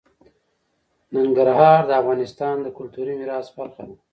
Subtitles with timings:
[1.13, 3.95] ننګرهار د افغانستان د کلتوري میراث برخه ده.